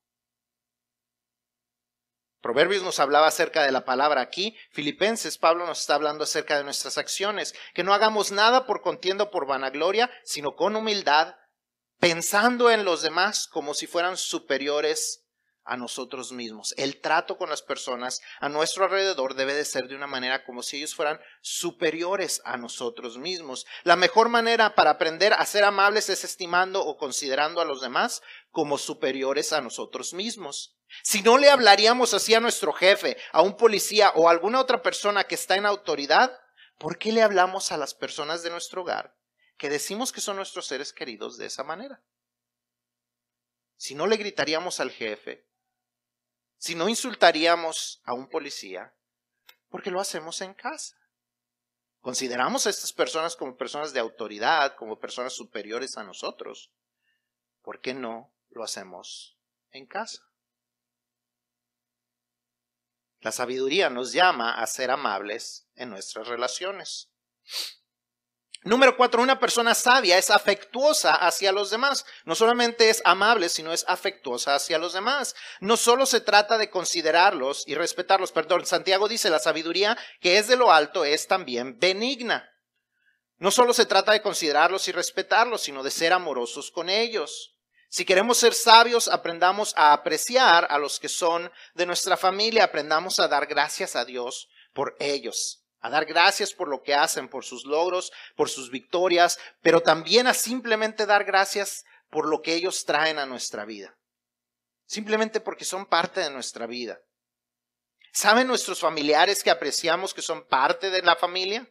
[2.42, 4.56] Proverbios nos hablaba acerca de la palabra aquí.
[4.72, 7.54] Filipenses, Pablo nos está hablando acerca de nuestras acciones.
[7.72, 11.36] Que no hagamos nada por contienda o por vanagloria, sino con humildad,
[12.00, 15.21] pensando en los demás como si fueran superiores
[15.64, 16.74] a nosotros mismos.
[16.76, 20.62] El trato con las personas a nuestro alrededor debe de ser de una manera como
[20.62, 23.66] si ellos fueran superiores a nosotros mismos.
[23.84, 28.22] La mejor manera para aprender a ser amables es estimando o considerando a los demás
[28.50, 30.76] como superiores a nosotros mismos.
[31.02, 34.82] Si no le hablaríamos así a nuestro jefe, a un policía o a alguna otra
[34.82, 36.38] persona que está en autoridad,
[36.78, 39.16] ¿por qué le hablamos a las personas de nuestro hogar
[39.56, 42.02] que decimos que son nuestros seres queridos de esa manera?
[43.76, 45.46] Si no le gritaríamos al jefe,
[46.62, 48.94] si no insultaríamos a un policía,
[49.68, 50.96] ¿por qué lo hacemos en casa.
[52.00, 56.70] Consideramos a estas personas como personas de autoridad, como personas superiores a nosotros.
[57.62, 59.36] ¿Por qué no lo hacemos
[59.72, 60.22] en casa?
[63.18, 67.10] La sabiduría nos llama a ser amables en nuestras relaciones.
[68.64, 72.06] Número cuatro, una persona sabia es afectuosa hacia los demás.
[72.24, 75.34] No solamente es amable, sino es afectuosa hacia los demás.
[75.60, 78.30] No solo se trata de considerarlos y respetarlos.
[78.30, 82.48] Perdón, Santiago dice, la sabiduría que es de lo alto es también benigna.
[83.38, 87.56] No solo se trata de considerarlos y respetarlos, sino de ser amorosos con ellos.
[87.88, 93.18] Si queremos ser sabios, aprendamos a apreciar a los que son de nuestra familia, aprendamos
[93.18, 97.44] a dar gracias a Dios por ellos, a dar gracias por lo que hacen, por
[97.44, 102.84] sus logros, por sus victorias, pero también a simplemente dar gracias por lo que ellos
[102.84, 103.98] traen a nuestra vida,
[104.86, 107.00] simplemente porque son parte de nuestra vida.
[108.12, 111.68] ¿Saben nuestros familiares que apreciamos que son parte de la familia?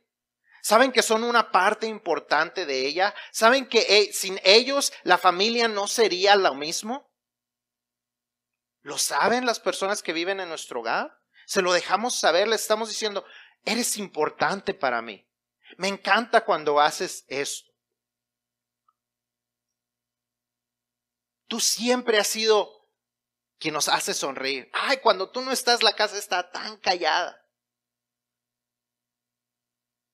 [0.61, 3.15] ¿Saben que son una parte importante de ella?
[3.31, 7.11] ¿Saben que eh, sin ellos la familia no sería lo mismo?
[8.81, 11.15] ¿Lo saben las personas que viven en nuestro hogar?
[11.45, 13.25] Se lo dejamos saber, le estamos diciendo,
[13.65, 15.27] eres importante para mí.
[15.77, 17.71] Me encanta cuando haces esto.
[21.47, 22.87] Tú siempre has sido
[23.57, 24.69] quien nos hace sonreír.
[24.73, 27.37] Ay, cuando tú no estás, la casa está tan callada.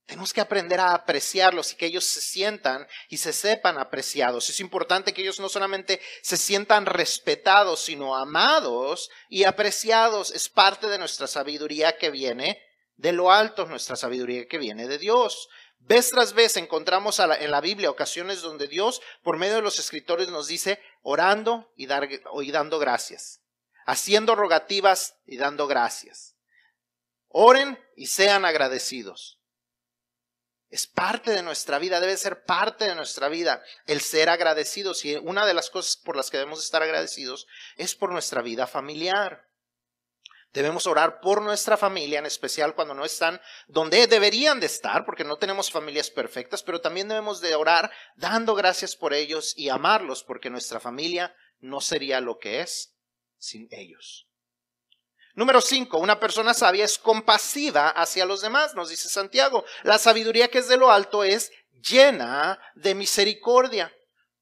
[0.07, 4.49] Tenemos que aprender a apreciarlos y que ellos se sientan y se sepan apreciados.
[4.49, 10.31] Es importante que ellos no solamente se sientan respetados, sino amados y apreciados.
[10.31, 12.66] Es parte de nuestra sabiduría que viene
[12.97, 15.49] de lo alto, nuestra sabiduría que viene de Dios.
[15.79, 20.29] Vez tras vez encontramos en la Biblia ocasiones donde Dios, por medio de los escritores,
[20.29, 23.41] nos dice orando y, dar, y dando gracias,
[23.85, 26.35] haciendo rogativas y dando gracias.
[27.29, 29.39] Oren y sean agradecidos.
[30.69, 35.05] Es parte de nuestra vida, debe ser parte de nuestra vida el ser agradecidos.
[35.05, 38.67] Y una de las cosas por las que debemos estar agradecidos es por nuestra vida
[38.67, 39.46] familiar.
[40.53, 45.23] Debemos orar por nuestra familia, en especial cuando no están donde deberían de estar, porque
[45.23, 50.23] no tenemos familias perfectas, pero también debemos de orar dando gracias por ellos y amarlos,
[50.23, 52.95] porque nuestra familia no sería lo que es
[53.37, 54.27] sin ellos.
[55.37, 59.63] Número cinco, una persona sabia es compasiva hacia los demás, nos dice Santiago.
[59.83, 63.93] La sabiduría que es de lo alto es llena de misericordia.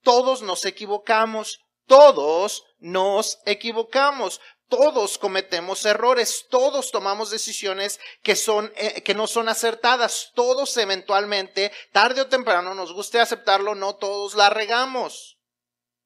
[0.04, 4.40] Todos nos equivocamos, todos nos equivocamos.
[4.68, 11.72] Todos cometemos errores, todos tomamos decisiones que son eh, que no son acertadas, todos eventualmente,
[11.92, 15.40] tarde o temprano, nos guste aceptarlo, no todos la regamos.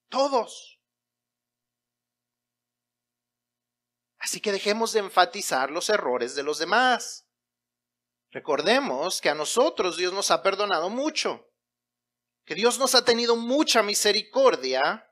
[0.09, 0.77] Todos.
[4.17, 7.25] Así que dejemos de enfatizar los errores de los demás.
[8.31, 11.47] Recordemos que a nosotros Dios nos ha perdonado mucho,
[12.45, 15.09] que Dios nos ha tenido mucha misericordia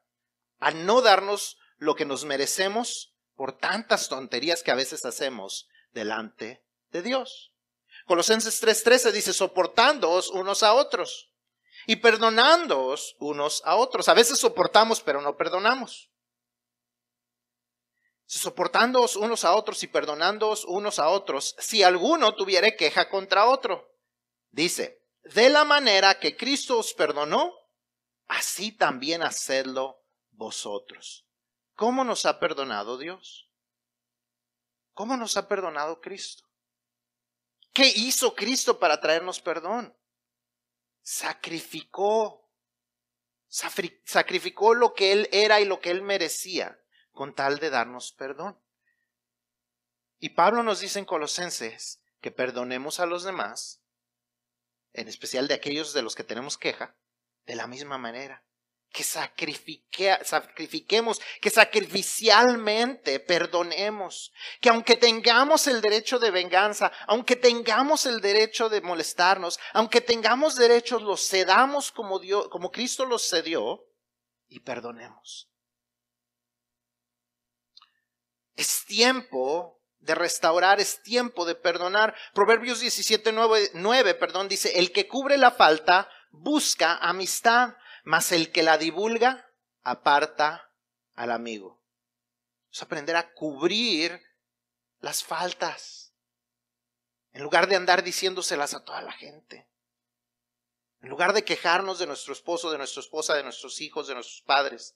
[0.60, 6.66] al no darnos lo que nos merecemos por tantas tonterías que a veces hacemos delante
[6.90, 7.54] de Dios.
[8.06, 11.32] Colosenses 3:13 dice, soportándoos unos a otros
[11.86, 14.10] y perdonándoos unos a otros.
[14.10, 16.10] A veces soportamos, pero no perdonamos.
[18.26, 23.88] Soportándoos unos a otros y perdonándoos unos a otros, si alguno tuviere queja contra otro.
[24.50, 27.54] Dice, de la manera que Cristo os perdonó,
[28.28, 31.27] así también hacedlo vosotros.
[31.78, 33.52] ¿Cómo nos ha perdonado Dios?
[34.96, 36.50] ¿Cómo nos ha perdonado Cristo?
[37.72, 39.96] ¿Qué hizo Cristo para traernos perdón?
[41.04, 42.50] Sacrificó.
[43.48, 48.60] Sacrificó lo que Él era y lo que Él merecía con tal de darnos perdón.
[50.18, 53.84] Y Pablo nos dice en Colosenses que perdonemos a los demás,
[54.94, 56.96] en especial de aquellos de los que tenemos queja,
[57.46, 58.47] de la misma manera
[58.98, 68.22] que sacrifiquemos, que sacrificialmente perdonemos, que aunque tengamos el derecho de venganza, aunque tengamos el
[68.22, 73.86] derecho de molestarnos, aunque tengamos derechos, los cedamos como Dios, como Cristo los cedió
[74.48, 75.48] y perdonemos.
[78.56, 82.16] Es tiempo de restaurar, es tiempo de perdonar.
[82.34, 83.32] Proverbios 17,
[83.74, 87.76] 9, perdón, dice, el que cubre la falta busca amistad,
[88.08, 89.52] mas el que la divulga
[89.84, 90.72] aparta
[91.16, 91.84] al amigo.
[92.72, 94.22] Es aprender a cubrir
[95.00, 96.14] las faltas.
[97.34, 99.68] En lugar de andar diciéndoselas a toda la gente.
[101.02, 104.42] En lugar de quejarnos de nuestro esposo, de nuestra esposa, de nuestros hijos, de nuestros
[104.42, 104.96] padres.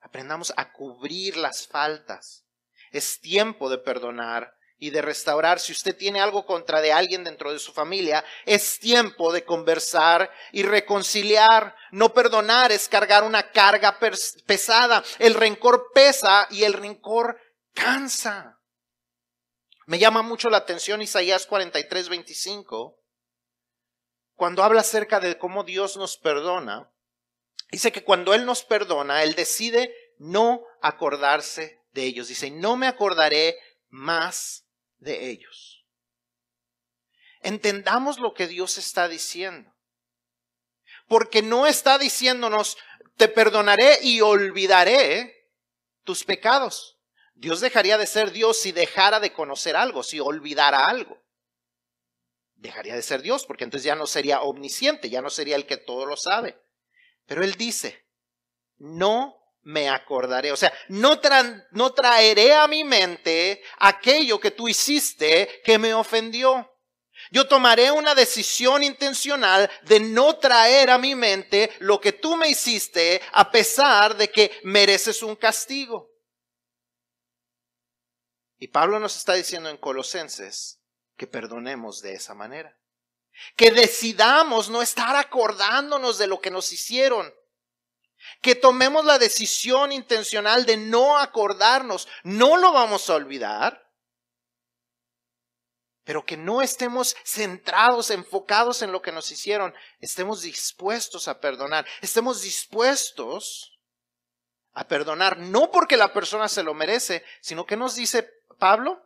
[0.00, 2.44] Aprendamos a cubrir las faltas.
[2.90, 5.60] Es tiempo de perdonar y de restaurar.
[5.60, 10.32] Si usted tiene algo contra de alguien dentro de su familia, es tiempo de conversar
[10.52, 11.76] y reconciliar.
[11.92, 13.98] No perdonar es cargar una carga
[14.46, 15.04] pesada.
[15.18, 17.38] El rencor pesa y el rencor
[17.74, 18.58] cansa.
[19.86, 22.96] Me llama mucho la atención Isaías 43, 25,
[24.34, 26.90] cuando habla acerca de cómo Dios nos perdona.
[27.70, 32.28] Dice que cuando Él nos perdona, Él decide no acordarse de ellos.
[32.28, 34.64] Dice, no me acordaré más
[35.00, 35.84] de ellos.
[37.40, 39.74] Entendamos lo que Dios está diciendo.
[41.08, 42.78] Porque no está diciéndonos,
[43.16, 45.48] te perdonaré y olvidaré
[46.04, 46.98] tus pecados.
[47.34, 51.18] Dios dejaría de ser Dios si dejara de conocer algo, si olvidara algo.
[52.54, 55.78] Dejaría de ser Dios, porque entonces ya no sería omnisciente, ya no sería el que
[55.78, 56.60] todo lo sabe.
[57.24, 58.06] Pero Él dice,
[58.76, 60.52] no me acordaré.
[60.52, 61.20] O sea, no,
[61.72, 66.66] no traeré a mi mente aquello que tú hiciste que me ofendió.
[67.30, 72.48] Yo tomaré una decisión intencional de no traer a mi mente lo que tú me
[72.48, 76.10] hiciste a pesar de que mereces un castigo.
[78.58, 80.80] Y Pablo nos está diciendo en Colosenses
[81.16, 82.76] que perdonemos de esa manera.
[83.56, 87.32] Que decidamos no estar acordándonos de lo que nos hicieron
[88.40, 93.90] que tomemos la decisión intencional de no acordarnos, no lo vamos a olvidar,
[96.04, 101.86] pero que no estemos centrados, enfocados en lo que nos hicieron, estemos dispuestos a perdonar,
[102.00, 103.78] estemos dispuestos
[104.72, 108.28] a perdonar, no porque la persona se lo merece, sino que nos dice
[108.58, 109.04] Pablo,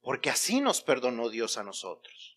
[0.00, 2.35] porque así nos perdonó Dios a nosotros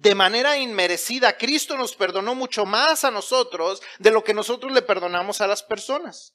[0.00, 1.36] de manera inmerecida.
[1.36, 5.62] Cristo nos perdonó mucho más a nosotros de lo que nosotros le perdonamos a las
[5.62, 6.34] personas.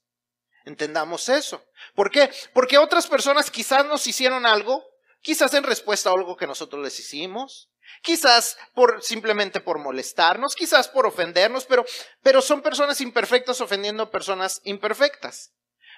[0.65, 1.63] Entendamos eso.
[1.95, 2.31] ¿Por qué?
[2.53, 4.85] Porque otras personas quizás nos hicieron algo,
[5.21, 10.87] quizás en respuesta a algo que nosotros les hicimos, Quizás por simplemente por molestarnos, quizás
[10.87, 11.85] por ofendernos, pero,
[12.21, 15.53] pero son personas imperfectas ofendiendo a personas imperfectas.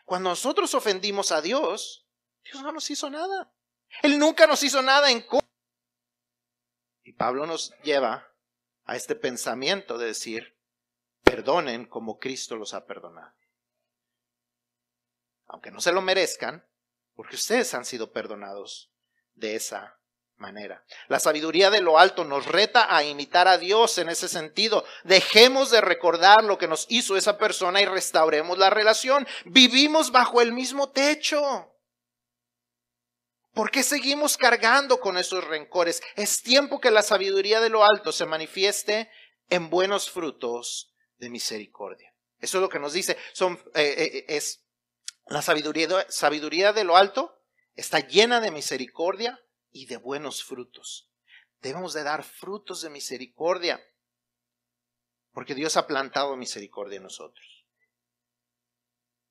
[0.06, 2.06] Cuando nosotros ofendimos a Dios,
[2.44, 3.54] Dios no nos hizo nada.
[4.02, 5.48] Él nunca nos hizo nada en contra.
[7.18, 8.32] Pablo nos lleva
[8.86, 10.58] a este pensamiento de decir,
[11.24, 13.34] perdonen como Cristo los ha perdonado.
[15.48, 16.66] Aunque no se lo merezcan,
[17.16, 18.92] porque ustedes han sido perdonados
[19.36, 20.00] de esa
[20.38, 20.84] manera.
[21.08, 24.84] La sabiduría de lo alto nos reta a imitar a Dios en ese sentido.
[25.04, 29.28] Dejemos de recordar lo que nos hizo esa persona y restauremos la relación.
[29.46, 31.73] Vivimos bajo el mismo techo.
[33.54, 36.02] ¿Por qué seguimos cargando con esos rencores?
[36.16, 39.12] Es tiempo que la sabiduría de lo alto se manifieste
[39.50, 42.14] en buenos frutos de misericordia.
[42.40, 43.16] Eso es lo que nos dice.
[43.32, 44.64] Son, eh, eh, es
[45.28, 47.40] la sabiduría, sabiduría de lo alto
[47.76, 49.40] está llena de misericordia
[49.72, 51.10] y de buenos frutos.
[51.62, 53.82] Debemos de dar frutos de misericordia,
[55.32, 57.66] porque Dios ha plantado misericordia en nosotros.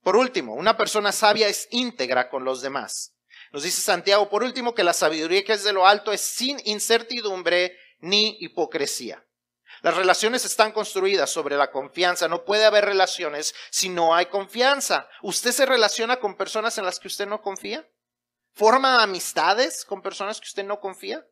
[0.02, 3.14] Por último, una persona sabia es íntegra con los demás.
[3.52, 6.60] Nos dice Santiago, por último, que la sabiduría que es de lo alto es sin
[6.64, 9.24] incertidumbre ni hipocresía.
[9.82, 12.28] Las relaciones están construidas sobre la confianza.
[12.28, 15.08] No puede haber relaciones si no hay confianza.
[15.22, 17.86] ¿Usted se relaciona con personas en las que usted no confía?
[18.54, 21.26] ¿Forma amistades con personas que usted no confía?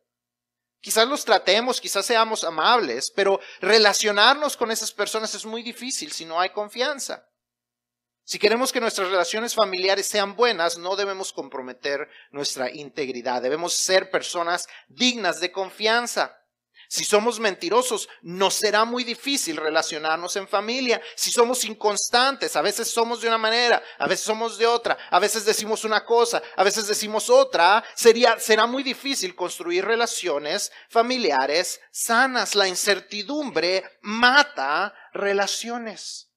[0.81, 6.25] Quizás los tratemos, quizás seamos amables, pero relacionarnos con esas personas es muy difícil si
[6.25, 7.30] no hay confianza.
[8.31, 13.41] Si queremos que nuestras relaciones familiares sean buenas, no debemos comprometer nuestra integridad.
[13.41, 16.39] Debemos ser personas dignas de confianza.
[16.87, 21.01] Si somos mentirosos, nos será muy difícil relacionarnos en familia.
[21.13, 25.19] Si somos inconstantes, a veces somos de una manera, a veces somos de otra, a
[25.19, 31.81] veces decimos una cosa, a veces decimos otra, sería, será muy difícil construir relaciones familiares
[31.91, 32.55] sanas.
[32.55, 36.30] La incertidumbre mata relaciones.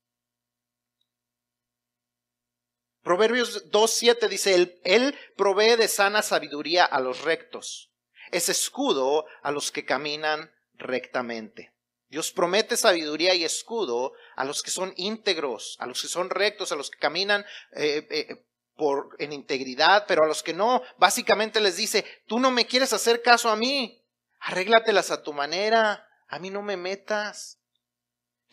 [3.04, 7.90] Proverbios 2.7 dice, él, provee de sana sabiduría a los rectos
[8.34, 11.72] es escudo a los que caminan rectamente.
[12.08, 16.72] Dios promete sabiduría y escudo a los que son íntegros, a los que son rectos,
[16.72, 18.44] a los que caminan eh, eh,
[18.76, 22.92] por, en integridad, pero a los que no, básicamente les dice, tú no me quieres
[22.92, 24.02] hacer caso a mí,
[24.40, 27.60] arréglatelas a tu manera, a mí no me metas.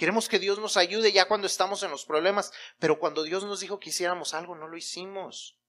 [0.02, 3.60] Queremos que Dios nos ayude ya cuando estamos en los problemas, pero cuando Dios nos
[3.60, 5.60] dijo que hiciéramos algo, no lo hicimos.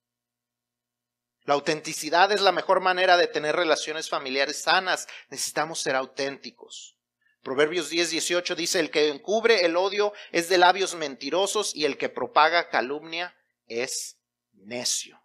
[1.42, 5.06] La autenticidad es la mejor manera de tener relaciones familiares sanas.
[5.28, 6.96] Necesitamos ser auténticos.
[7.42, 11.98] Proverbios 10, 18 dice, el que encubre el odio es de labios mentirosos y el
[11.98, 14.16] que propaga calumnia es
[14.54, 15.22] necio.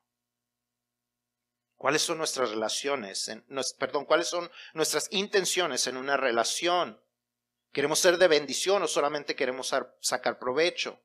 [1.78, 3.32] ¿Cuáles son nuestras relaciones?
[3.80, 7.02] perdón, ¿cuáles son nuestras intenciones en una relación?
[7.72, 11.00] ¿Queremos ser de bendición o solamente queremos sacar provecho?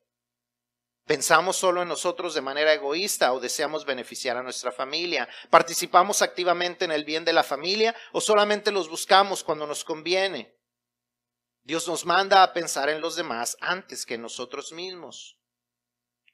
[1.04, 5.28] ¿Pensamos solo en nosotros de manera egoísta o deseamos beneficiar a nuestra familia?
[5.50, 10.56] ¿Participamos activamente en el bien de la familia o solamente los buscamos cuando nos conviene?
[11.64, 15.38] Dios nos manda a pensar en los demás antes que en nosotros mismos.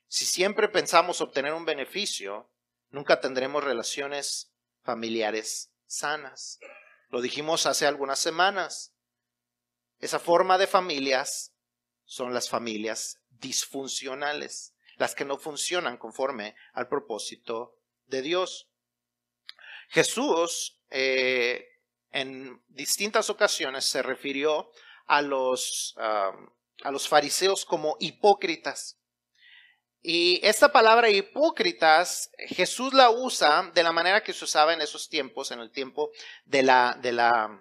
[0.06, 2.50] Si siempre pensamos obtener un beneficio,
[2.90, 4.52] nunca tendremos relaciones
[4.82, 6.58] familiares sanas.
[7.10, 8.94] Lo dijimos hace algunas semanas.
[10.00, 11.52] Esa forma de familias
[12.04, 17.76] son las familias disfuncionales, las que no funcionan conforme al propósito
[18.06, 18.68] de Dios.
[19.88, 21.66] Jesús eh,
[22.10, 24.70] en distintas ocasiones se refirió
[25.06, 28.98] a los, a los fariseos como hipócritas.
[30.00, 35.08] Y esta palabra hipócritas, Jesús la usa de la manera que se usaba en esos
[35.08, 36.10] tiempos, en el tiempo
[36.44, 37.60] de la, de la,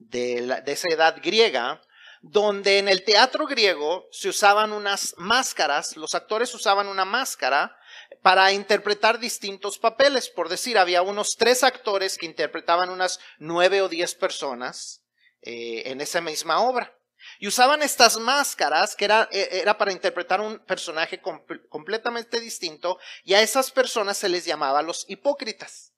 [0.00, 1.80] de, la, de esa edad griega,
[2.22, 7.76] donde en el teatro griego se usaban unas máscaras, los actores usaban una máscara
[8.22, 10.28] para interpretar distintos papeles.
[10.28, 15.02] Por decir, había unos tres actores que interpretaban unas nueve o diez personas
[15.42, 16.94] eh, en esa misma obra.
[17.38, 21.20] Y usaban estas máscaras que era, eh, era para interpretar un personaje
[21.68, 25.89] completamente distinto y a esas personas se les llamaba los hipócritas.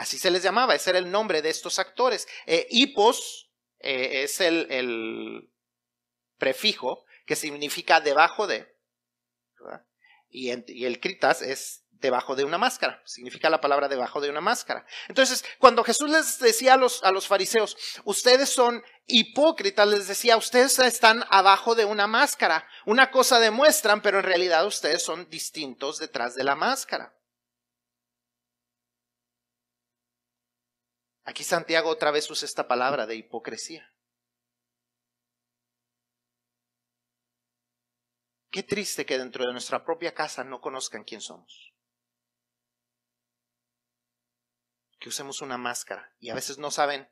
[0.00, 2.26] Así se les llamaba, ese era el nombre de estos actores.
[2.46, 5.50] Eh, hipos es el,
[6.38, 8.66] prefijo que significa debajo de,
[10.30, 14.86] y, el critas es debajo de una máscara, significa la palabra debajo de una máscara.
[15.08, 20.38] Entonces, cuando Jesús les decía a los, a los fariseos, ustedes son hipócritas, les decía,
[20.38, 25.98] ustedes están abajo de una máscara, una cosa demuestran, pero en realidad ustedes son distintos
[25.98, 27.14] detrás de la máscara.
[31.30, 33.88] Aquí Santiago otra vez usa esta palabra de hipocresía.
[38.50, 41.72] Qué triste que dentro de nuestra propia casa no conozcan quién somos.
[44.98, 47.08] Que usemos una máscara y a veces no saben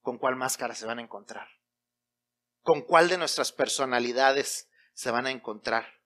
[0.00, 1.48] con cuál máscara se van a encontrar.
[2.62, 6.00] Con cuál de nuestras personalidades se van a encontrar.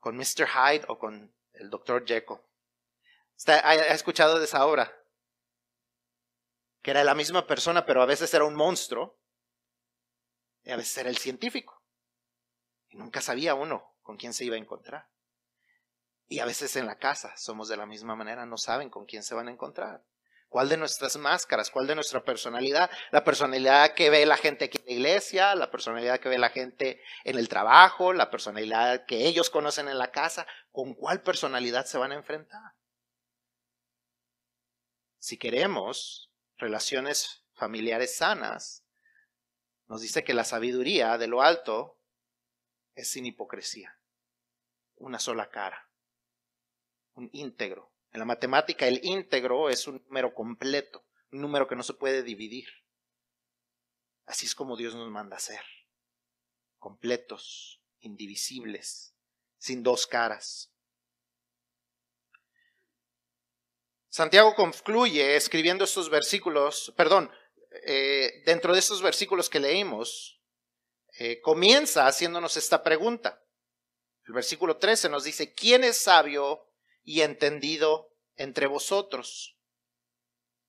[0.00, 0.46] Con Mr.
[0.48, 2.04] Hyde o con el Dr.
[2.04, 2.47] Jekyll.
[3.46, 4.92] ¿Ha escuchado de esa obra?
[6.82, 9.18] Que era la misma persona, pero a veces era un monstruo
[10.62, 11.82] y a veces era el científico.
[12.88, 15.08] Y nunca sabía uno con quién se iba a encontrar.
[16.26, 19.22] Y a veces en la casa somos de la misma manera, no saben con quién
[19.22, 20.04] se van a encontrar.
[20.48, 21.70] ¿Cuál de nuestras máscaras?
[21.70, 22.90] ¿Cuál de nuestra personalidad?
[23.10, 26.48] La personalidad que ve la gente aquí en la iglesia, la personalidad que ve la
[26.48, 30.46] gente en el trabajo, la personalidad que ellos conocen en la casa.
[30.72, 32.77] ¿Con cuál personalidad se van a enfrentar?
[35.18, 38.84] Si queremos relaciones familiares sanas,
[39.88, 41.98] nos dice que la sabiduría de lo alto
[42.94, 43.98] es sin hipocresía.
[44.96, 45.90] Una sola cara.
[47.14, 47.92] Un íntegro.
[48.12, 52.22] En la matemática el íntegro es un número completo, un número que no se puede
[52.22, 52.68] dividir.
[54.24, 55.62] Así es como Dios nos manda a ser.
[56.78, 59.14] Completos, indivisibles,
[59.56, 60.72] sin dos caras.
[64.08, 67.30] Santiago concluye escribiendo estos versículos, perdón,
[67.84, 70.40] eh, dentro de estos versículos que leímos,
[71.18, 73.42] eh, comienza haciéndonos esta pregunta.
[74.24, 76.66] El versículo 13 nos dice, ¿quién es sabio
[77.02, 79.56] y entendido entre vosotros?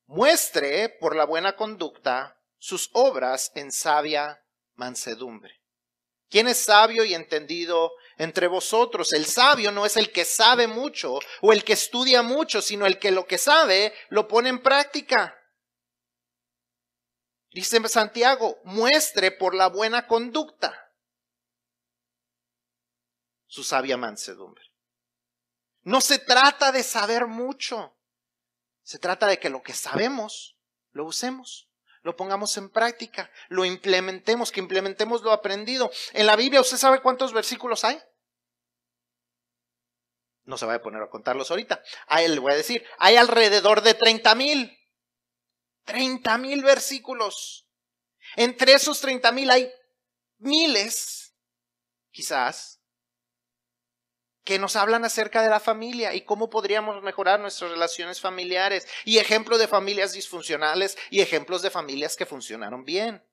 [0.05, 4.43] Muestre por la buena conducta sus obras en sabia
[4.75, 5.61] mansedumbre.
[6.29, 9.13] ¿Quién es sabio y entendido entre vosotros?
[9.13, 12.99] El sabio no es el que sabe mucho o el que estudia mucho, sino el
[12.99, 15.35] que lo que sabe lo pone en práctica.
[17.51, 20.93] Dice Santiago, muestre por la buena conducta
[23.47, 24.63] su sabia mansedumbre.
[25.81, 27.97] No se trata de saber mucho,
[28.83, 30.57] se trata de que lo que sabemos
[30.91, 31.67] lo usemos,
[32.03, 35.89] lo pongamos en práctica, lo implementemos, que implementemos lo aprendido.
[36.13, 37.99] En la Biblia, ¿usted sabe cuántos versículos hay?
[40.49, 41.83] No se va a poner a contarlos ahorita.
[42.07, 44.75] A él le voy a decir, hay alrededor de 30 mil.
[45.85, 47.67] 30 mil versículos.
[48.35, 49.71] Entre esos 30 mil hay
[50.39, 51.35] miles,
[52.09, 52.81] quizás,
[54.43, 59.19] que nos hablan acerca de la familia y cómo podríamos mejorar nuestras relaciones familiares y
[59.19, 63.23] ejemplos de familias disfuncionales y ejemplos de familias que funcionaron bien.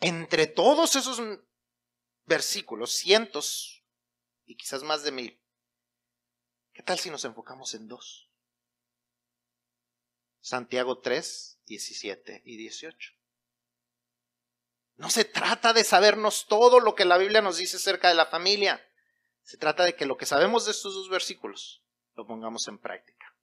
[0.00, 1.22] Entre todos esos
[2.26, 3.82] versículos, cientos
[4.44, 5.41] y quizás más de mil,
[6.72, 8.28] ¿qué tal si nos enfocamos en dos?
[10.40, 13.12] Santiago 3, 17 y 18.
[14.96, 18.26] No se trata de sabernos todo lo que la Biblia nos dice acerca de la
[18.26, 18.84] familia.
[19.42, 21.82] Se trata de que lo que sabemos de estos dos versículos
[22.14, 23.34] lo pongamos en práctica.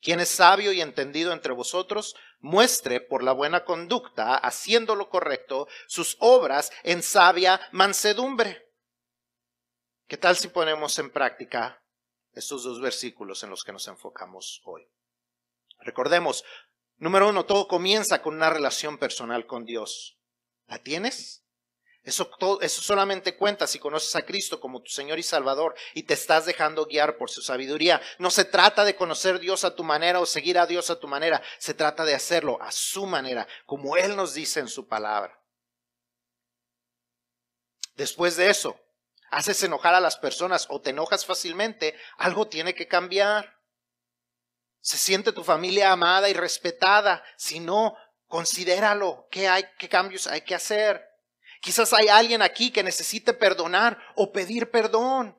[0.00, 5.66] Quien es sabio y entendido entre vosotros, muestre por la buena conducta, haciendo lo correcto,
[5.86, 8.70] sus obras en sabia mansedumbre.
[10.06, 11.82] ¿Qué tal si ponemos en práctica
[12.38, 14.88] estos dos versículos en los que nos enfocamos hoy?
[15.80, 16.44] Recordemos,
[16.96, 20.18] número uno, todo comienza con una relación personal con Dios.
[20.66, 21.44] ¿La tienes?
[22.08, 22.30] Eso,
[22.68, 26.86] solamente cuenta si conoces a Cristo como tu Señor y Salvador y te estás dejando
[26.86, 28.00] guiar por su sabiduría.
[28.18, 31.06] No se trata de conocer Dios a tu manera o seguir a Dios a tu
[31.06, 31.42] manera.
[31.58, 35.38] Se trata de hacerlo a su manera, como Él nos dice en su palabra.
[37.94, 38.80] Después de eso,
[39.30, 43.58] haces enojar a las personas o te enojas fácilmente, algo tiene que cambiar.
[44.80, 47.22] ¿Se siente tu familia amada y respetada?
[47.36, 49.26] Si no, considéralo.
[49.30, 51.04] ¿Qué, hay, qué cambios hay que hacer?
[51.60, 55.36] Quizás hay alguien aquí que necesite perdonar o pedir perdón.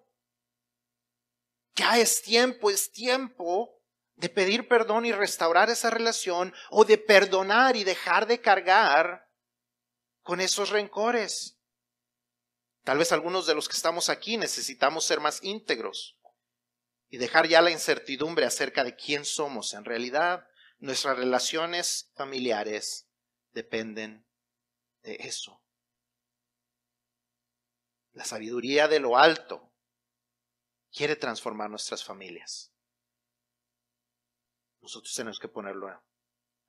[1.76, 3.80] Ya es tiempo, es tiempo
[4.16, 9.30] de pedir perdón y restaurar esa relación o de perdonar y dejar de cargar
[10.22, 11.59] con esos rencores.
[12.84, 16.18] Tal vez algunos de los que estamos aquí necesitamos ser más íntegros
[17.10, 19.74] y dejar ya la incertidumbre acerca de quién somos.
[19.74, 20.48] En realidad,
[20.80, 23.08] nuestras relaciones familiares
[23.52, 24.26] dependen
[25.02, 25.62] de eso.
[28.14, 29.72] La sabiduría de lo alto
[30.92, 32.72] quiere transformar nuestras familias.
[34.82, 35.90] Nosotros tenemos que ponerlo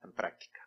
[0.03, 0.60] en práctica.